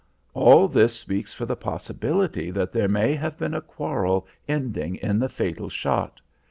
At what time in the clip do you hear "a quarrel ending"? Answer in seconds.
3.53-4.95